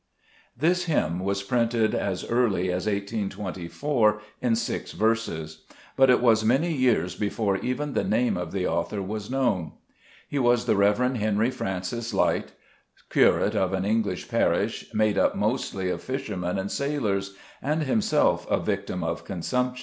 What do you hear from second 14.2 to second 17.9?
parish made up mostly of fishermen and sailors, and